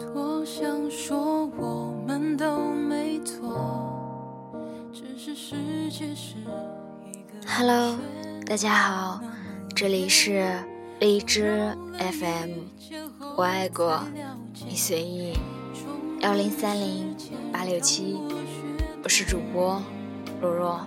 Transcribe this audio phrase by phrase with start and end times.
[0.00, 4.54] 多想说我们都没错，
[4.92, 5.56] 只是世
[5.90, 6.36] 界是。
[7.50, 7.96] Hello，
[8.46, 9.20] 大家好，
[9.74, 10.62] 这里是
[11.00, 12.50] 荔枝 FM，
[13.36, 14.04] 我爱过
[14.66, 15.32] 你随意
[16.20, 17.16] 幺零三零
[17.50, 18.18] 八六七，
[19.02, 19.82] 我是主播
[20.40, 20.86] 若若。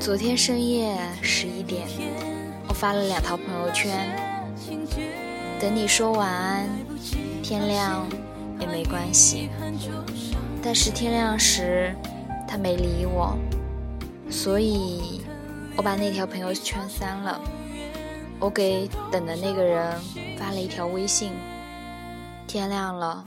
[0.00, 1.86] 昨天深夜十一点，
[2.66, 4.10] 我发了两条朋友圈。
[5.60, 6.68] 等你说晚安，
[7.42, 8.08] 天亮
[8.58, 9.50] 也没关系。
[10.64, 11.94] 但是天亮时，
[12.52, 13.34] 他没理我，
[14.28, 15.22] 所以
[15.74, 17.40] 我把那条朋友圈删了。
[18.38, 19.98] 我给等的那个人
[20.36, 21.32] 发了一条微信：
[22.46, 23.26] 天亮了，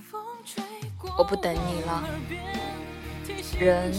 [1.18, 2.04] 我不等你了。
[3.60, 3.92] 人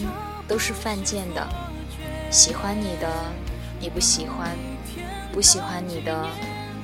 [0.46, 1.44] 都是犯贱的，
[2.30, 3.08] 喜欢你的
[3.80, 4.56] 你不喜欢，
[5.32, 6.24] 不喜欢你的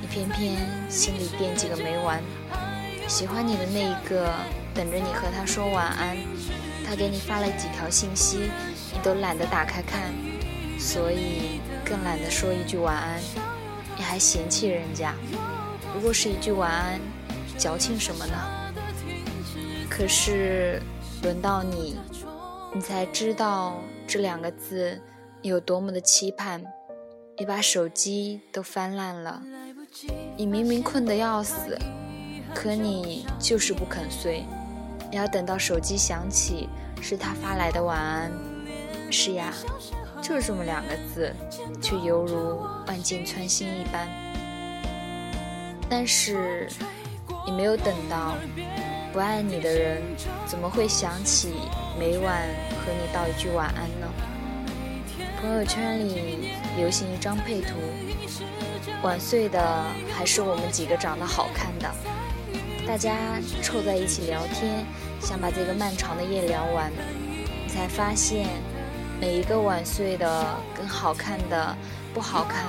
[0.01, 0.07] 你。
[0.07, 0.57] 偏偏
[0.89, 2.21] 心里惦记个没完，
[3.07, 4.33] 喜欢你的那一个
[4.75, 6.17] 等着你和他说晚安，
[6.85, 8.49] 他给你发了几条信息，
[8.91, 10.13] 你都懒得打开看，
[10.79, 13.19] 所以更懒得说一句晚安，
[13.97, 15.15] 你还嫌弃人家，
[15.93, 16.99] 不过是一句晚安，
[17.57, 18.33] 矫情什么呢？
[19.89, 20.81] 可是
[21.21, 21.95] 轮到你，
[22.73, 24.99] 你才知道这两个字
[25.41, 26.63] 有多么的期盼，
[27.37, 29.41] 你把手机都翻烂了。
[30.35, 31.77] 你明明困得要死，
[32.55, 34.43] 可你就是不肯睡，
[35.15, 36.69] 要等到手机响起，
[37.01, 38.31] 是他发来的晚安。
[39.11, 39.53] 是呀，
[40.21, 41.33] 就这么两个字，
[41.81, 44.07] 却犹如万箭穿心一般。
[45.89, 46.67] 但是
[47.45, 48.35] 你没有等到，
[49.11, 50.01] 不爱你的人
[50.47, 51.53] 怎么会想起
[51.99, 52.41] 每晚
[52.71, 54.07] 和你道一句晚安呢？
[55.39, 57.75] 朋友圈里流行一张配图。
[59.03, 59.83] 晚睡的
[60.15, 61.91] 还是我们几个长得好看的，
[62.85, 64.85] 大家凑在一起聊天，
[65.21, 66.91] 想把这个漫长的夜聊完。
[67.67, 68.47] 才发现，
[69.19, 70.45] 每一个晚睡的
[70.77, 71.75] 跟好看的
[72.13, 72.65] 不好看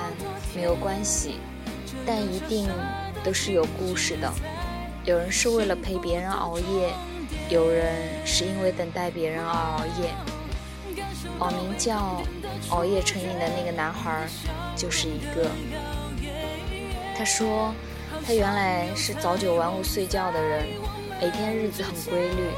[0.55, 1.35] 没有关系，
[2.05, 2.67] 但一定
[3.23, 4.31] 都是有故事的。
[5.03, 6.93] 有人是为了陪别人熬夜，
[7.49, 7.93] 有人
[8.25, 10.09] 是因为等待别人而熬夜。
[11.37, 12.23] 网名叫
[12.71, 14.25] “熬夜成瘾”的那个男孩，
[14.75, 15.51] 就是一个。
[17.15, 17.73] 他说，
[18.27, 20.65] 他原来是早九晚五睡觉的人，
[21.21, 22.49] 每天日子很规律。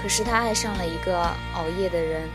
[0.00, 1.20] 可是他爱上了一个
[1.54, 2.26] 熬夜的人，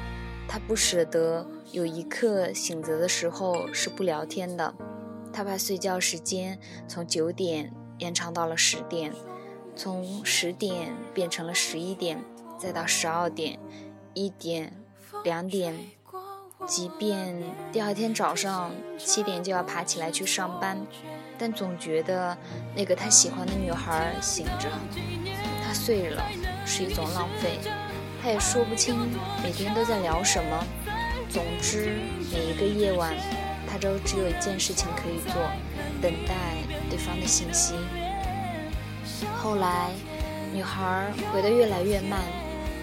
[0.48, 4.72] 他不舍得有一刻醒着的时候是不聊天的。
[5.34, 9.12] 他把睡觉时间从九点延长到了十点，
[9.76, 12.24] 从十点变成了十一点，
[12.60, 13.58] 再到十二点、
[14.14, 14.72] 一点、
[15.24, 15.76] 两点。
[16.68, 17.36] 即便
[17.72, 20.86] 第二天早上七点就要爬起来去上班。
[21.38, 22.38] 但总觉得
[22.76, 24.70] 那个他喜欢的女孩醒着，
[25.66, 26.24] 他睡了
[26.66, 27.60] 是一种浪费。
[28.22, 28.96] 他也说不清
[29.44, 30.66] 每天都在聊什么。
[31.30, 32.00] 总之，
[32.32, 33.14] 每一个夜晚，
[33.70, 35.34] 他都只有一件事情可以做：
[36.02, 36.34] 等待
[36.90, 37.76] 对方的信息。
[39.38, 39.92] 后来，
[40.54, 42.22] 女孩回的越来越慢，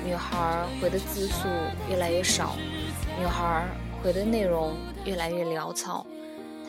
[0.04, 1.48] 女孩回的字数
[1.88, 2.54] 越来越少，
[3.18, 3.64] 女孩
[4.02, 6.06] 回的内容越来越潦草。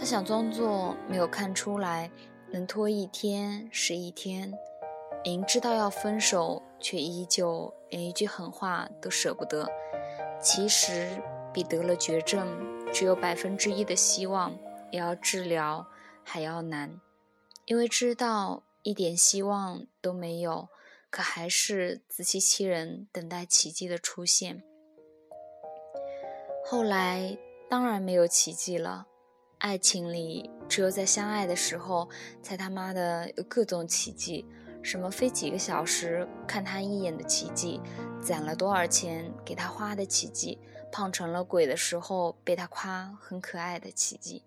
[0.04, 2.12] 他想装作没有看出来，
[2.52, 4.54] 能拖一天是一天。
[5.24, 9.66] 明知道要分手，却依旧连一句狠话都舍不得。
[10.42, 12.46] 其实比得了绝症
[12.92, 14.54] 只有百分之一的希望，
[14.92, 15.88] 也要治疗
[16.22, 17.00] 还要难。
[17.64, 20.68] 因为知道一点希望都没有，
[21.10, 24.62] 可还是自欺欺人，等待奇迹的出现。
[26.66, 27.38] 后来
[27.70, 29.08] 当然没有奇迹了。
[29.64, 32.10] 爱情里，只有在相爱的时候，
[32.42, 34.46] 才他妈的有各种奇迹，
[34.82, 37.80] 什么飞几个小时看他一眼的奇迹，
[38.22, 40.60] 攒了多少钱给他花的奇迹，
[40.92, 44.44] 胖成了鬼的时候被他夸很可爱的奇迹。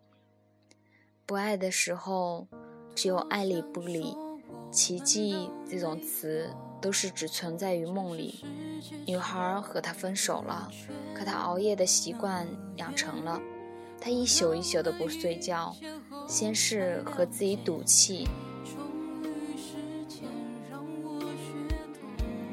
[1.24, 2.46] 不爱的时候，
[2.94, 4.14] 只有爱理不理。
[4.70, 8.44] 奇迹这种词都是只存在于梦里。
[9.06, 10.70] 女孩和他分手了，
[11.14, 12.46] 可他熬夜的习惯
[12.76, 13.40] 养成了。
[14.00, 15.74] 他一宿一宿的不睡觉，
[16.28, 18.28] 先是和自己赌气，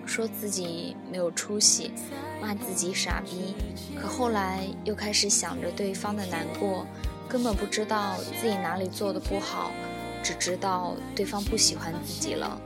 [0.06, 1.92] 说自己没有出息，
[2.42, 3.54] 骂自己傻逼。
[4.00, 6.88] 可后来又开始想着对方的难过，
[7.30, 9.72] 根本不知道自己哪里做的不好，
[10.24, 12.60] 只知道对方不喜欢自己了。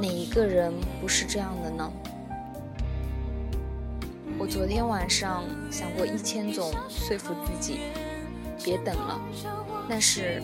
[0.00, 1.92] 哪一个人不是这样的呢？
[4.40, 7.80] 我昨天晚上想过一千种说服自己
[8.64, 9.20] 别等了，
[9.86, 10.42] 但是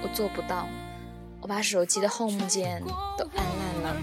[0.00, 0.68] 我做不到。
[1.40, 2.80] 我把手机的 home 键
[3.18, 3.44] 都按
[3.82, 3.96] 烂了，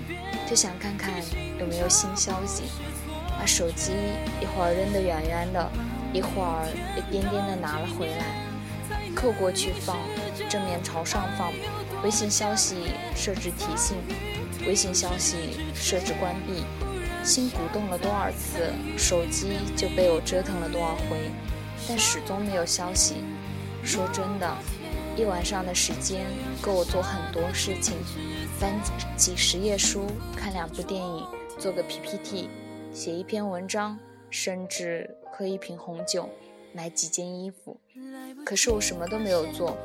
[0.46, 1.10] 就想看看
[1.58, 2.64] 有没有新消息。
[3.40, 3.94] 把手机
[4.42, 5.72] 一会儿扔得远远的，
[6.12, 6.68] 一会儿
[6.98, 8.36] 又颠颠的拿了回来，
[9.16, 9.96] 扣过去放，
[10.50, 11.54] 正面朝上放。
[12.04, 13.96] 微信消息设置提醒，
[14.68, 16.66] 微信消息设置关闭。
[17.24, 21.30] 心鼓动了多少次，手机就被我折腾了多少回，
[21.88, 23.16] 但始终没有消息。
[23.84, 24.58] 说真的，
[25.16, 26.26] 一晚上的时间
[26.62, 27.96] 够我做很多事情：
[28.60, 28.74] 翻
[29.16, 31.26] 几十页书，看两部电影，
[31.60, 32.50] 做个 PPT，
[32.92, 33.98] 写一篇文章，
[34.30, 36.28] 甚至喝一瓶红酒，
[36.74, 37.80] 买几件衣服。
[38.44, 39.78] 可是我什么都没有做，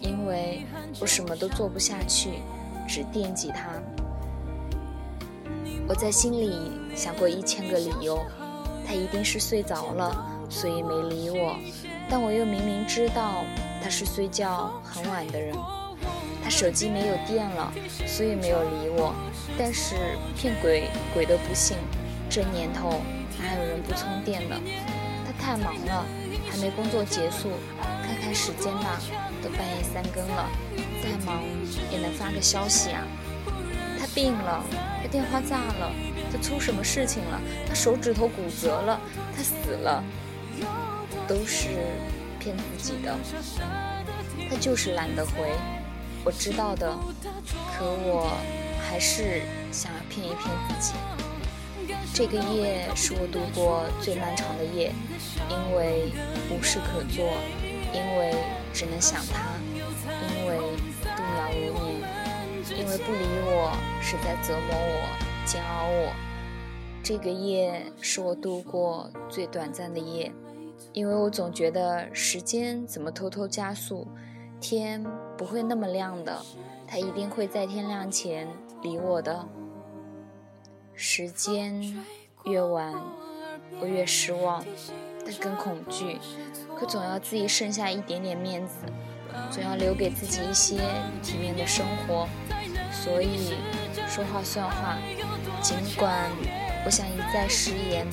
[0.00, 0.62] 因为
[1.00, 2.40] 我什么都做不下去，
[2.86, 3.70] 只惦记他。
[5.86, 8.24] 我在心里想过一千个理由，
[8.86, 11.56] 他一定是睡着了，所以没理我。
[12.08, 13.44] 但我又明明知道
[13.82, 15.54] 他是睡觉很晚的人。
[16.42, 17.72] 他手机没有电了，
[18.06, 19.14] 所以没有理我。
[19.58, 19.94] 但是
[20.36, 21.76] 骗鬼鬼都不信，
[22.30, 23.00] 这年头
[23.38, 24.58] 哪有人不充电的？
[25.26, 26.04] 他太忙了，
[26.50, 27.50] 还没工作结束。
[28.02, 29.00] 看看时间吧，
[29.42, 30.48] 都半夜三更了，
[31.02, 31.42] 再忙
[31.90, 33.06] 也能发个消息啊。
[34.04, 34.62] 他病了。
[35.00, 35.90] 他电话炸了，
[36.30, 37.40] 他出什么事情了？
[37.66, 39.00] 他手指头骨折了，
[39.34, 40.04] 他死了，
[41.26, 41.68] 都是
[42.38, 43.16] 骗自己的。
[44.50, 45.50] 他就是懒得回，
[46.22, 46.94] 我知道的，
[47.72, 48.36] 可我
[48.86, 49.40] 还是
[49.72, 50.92] 想要骗一骗自己。
[52.12, 54.92] 这个夜是我度过最漫长的夜，
[55.48, 56.12] 因为
[56.50, 57.24] 无事可做，
[57.94, 58.34] 因为
[58.74, 59.40] 只能想他，
[62.76, 63.72] 因为不理我
[64.02, 66.12] 是在折磨我、煎熬我。
[67.02, 70.32] 这个夜是我度过最短暂的夜，
[70.92, 74.08] 因为我总觉得时间怎么偷偷加速，
[74.60, 75.04] 天
[75.36, 76.40] 不会那么亮的，
[76.86, 78.48] 它一定会在天亮前
[78.82, 79.46] 理我的。
[80.94, 82.02] 时间
[82.44, 82.94] 越晚，
[83.80, 84.64] 我越失望，
[85.24, 86.18] 但更恐惧。
[86.76, 88.78] 可总要自己剩下一点点面子，
[89.50, 90.76] 总要留给自己一些
[91.22, 92.26] 体面的生活。
[93.04, 93.52] 所以
[94.08, 94.96] 说话算话，
[95.60, 96.30] 尽管
[96.86, 98.06] 我想一再食言，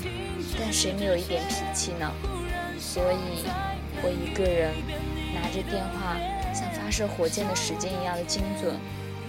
[0.60, 2.12] 但谁没有一点脾气呢？
[2.78, 3.48] 所以，
[4.04, 4.74] 我一个人
[5.34, 6.18] 拿着电话，
[6.54, 8.76] 像发射火箭的时间一样的精准，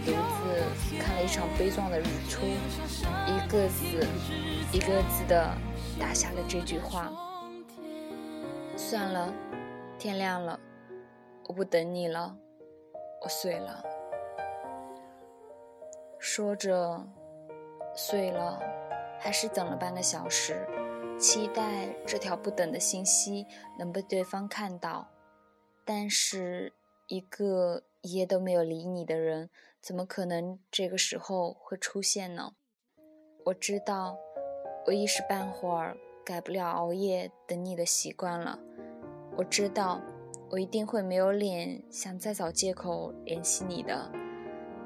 [0.05, 2.44] 独自看了一场悲壮的日出，
[3.29, 4.05] 一个字
[4.73, 5.49] 一个字的
[5.97, 7.08] 打下了这句话：
[8.76, 9.32] 算了，
[9.97, 10.58] 天亮了，
[11.47, 12.35] 我不等你了，
[13.23, 14.02] 我睡了。
[16.25, 17.05] 说着，
[17.97, 18.63] 睡了，
[19.19, 20.65] 还是等了半个小时，
[21.19, 23.45] 期待这条不等的信息
[23.77, 25.09] 能被对方看到。
[25.85, 26.75] 但是，
[27.09, 32.55] 一个一夜都没有理你的人，怎么可能这个时候会出现呢？
[33.47, 34.17] 我知道，
[34.87, 38.61] 我一时半会儿改不了熬夜等你的习惯了。
[39.37, 40.01] 我知道，
[40.51, 44.08] 我一定会没有脸想再找借口联系你的。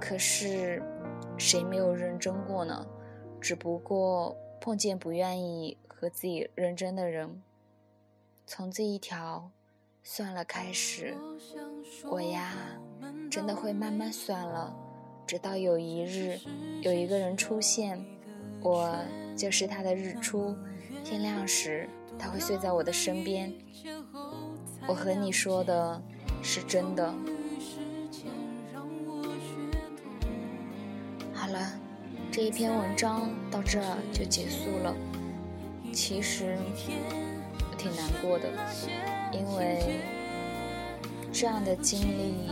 [0.01, 0.83] 可是。
[1.39, 2.87] 谁没有认真过呢？
[3.41, 7.43] 只不过碰见不愿意和自己认真的人。
[8.47, 9.51] 从这一条
[10.03, 11.15] 算了开始，
[12.09, 12.55] 我呀，
[13.31, 14.75] 真的会慢慢算了，
[15.27, 16.39] 直到有一日，
[16.83, 18.05] 有一个人出现，
[18.63, 18.97] 我
[19.37, 20.57] 就是他的日出。
[21.05, 23.53] 天亮时，他会睡在我的身边。
[24.89, 26.03] 我和你说的
[26.43, 27.15] 是真的。
[32.37, 34.95] 这一篇文章到这儿就结束了。
[35.91, 36.59] 其实
[37.59, 38.51] 我挺难过的，
[39.33, 40.03] 因为
[41.33, 42.51] 这样的经历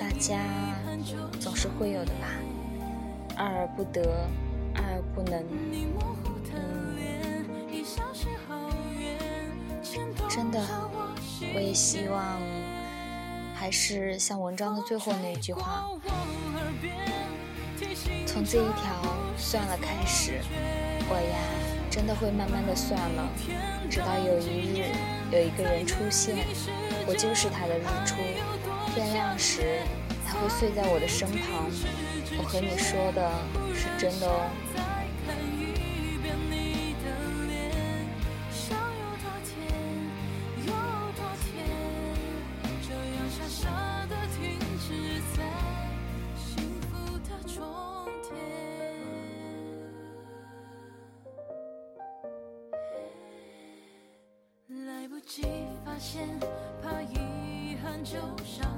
[0.00, 0.40] 大家
[1.38, 2.28] 总是会有的吧。
[3.36, 4.26] 爱而不得，
[4.72, 5.44] 爱而不能。
[6.54, 6.96] 嗯，
[10.30, 10.58] 真的，
[11.54, 12.40] 我也希望
[13.54, 15.86] 还是像文章的最后那句话。
[18.26, 20.40] 从这一条算了开始，
[21.08, 21.38] 我呀
[21.90, 23.28] 真的会慢慢的算了，
[23.90, 24.84] 直到有一日
[25.30, 26.36] 有一个人出现，
[27.06, 28.16] 我就是他的日出，
[28.94, 29.80] 天亮时
[30.26, 31.70] 他会睡在我的身旁。
[32.38, 33.30] 我和你说的
[33.74, 34.48] 是真的哦。
[56.02, 56.28] 现，
[56.82, 58.68] 怕遗憾就伤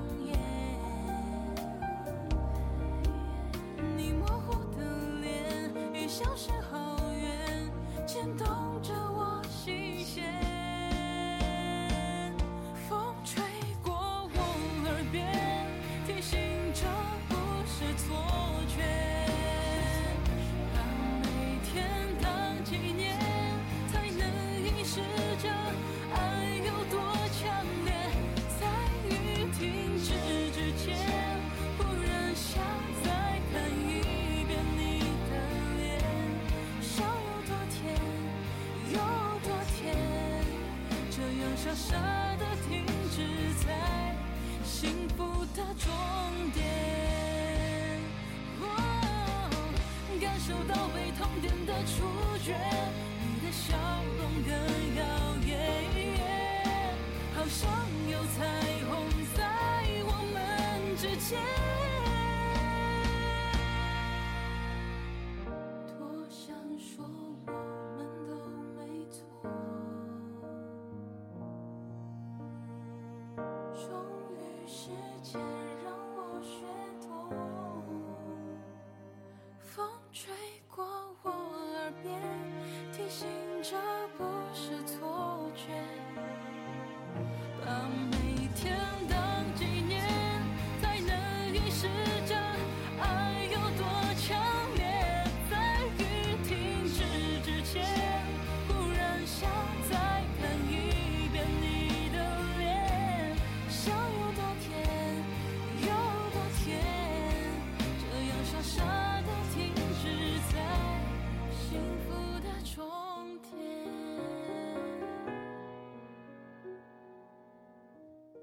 [51.40, 52.04] 点的触
[52.44, 52.54] 觉
[53.20, 53.76] 你的笑
[54.18, 54.50] 容更
[54.96, 55.02] 耀
[55.46, 55.84] 眼。
[57.44, 57.68] 好像
[58.10, 58.40] 有彩
[58.88, 58.90] 虹
[59.36, 59.38] 在
[60.06, 60.36] 我们
[60.96, 61.38] 之间。
[65.86, 65.92] 多
[66.30, 67.04] 想说
[67.46, 67.50] 我
[67.98, 68.32] 们都
[68.78, 69.14] 没错。
[73.74, 73.84] 终
[74.32, 74.90] 于是